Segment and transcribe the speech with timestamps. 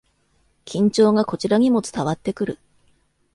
[0.65, 2.59] 緊張がこちらにも伝わってくる